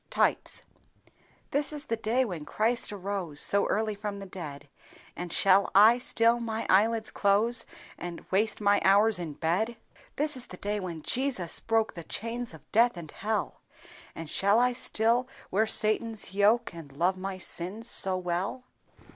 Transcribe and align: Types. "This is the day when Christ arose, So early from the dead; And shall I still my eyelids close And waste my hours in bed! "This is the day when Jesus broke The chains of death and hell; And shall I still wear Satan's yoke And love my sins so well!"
Types. 0.09 0.63
"This 1.51 1.71
is 1.71 1.85
the 1.85 1.95
day 1.95 2.25
when 2.25 2.43
Christ 2.43 2.91
arose, 2.91 3.39
So 3.39 3.67
early 3.67 3.93
from 3.93 4.17
the 4.17 4.25
dead; 4.25 4.67
And 5.15 5.31
shall 5.31 5.69
I 5.75 5.99
still 5.99 6.39
my 6.39 6.65
eyelids 6.71 7.11
close 7.11 7.67
And 7.99 8.25
waste 8.31 8.59
my 8.59 8.81
hours 8.83 9.19
in 9.19 9.33
bed! 9.33 9.77
"This 10.15 10.35
is 10.35 10.47
the 10.47 10.57
day 10.57 10.79
when 10.79 11.03
Jesus 11.03 11.59
broke 11.59 11.93
The 11.93 12.03
chains 12.03 12.51
of 12.55 12.71
death 12.71 12.97
and 12.97 13.11
hell; 13.11 13.61
And 14.15 14.27
shall 14.27 14.57
I 14.57 14.73
still 14.73 15.27
wear 15.51 15.67
Satan's 15.67 16.33
yoke 16.33 16.73
And 16.73 16.91
love 16.97 17.15
my 17.15 17.37
sins 17.37 17.87
so 17.87 18.17
well!" 18.17 18.63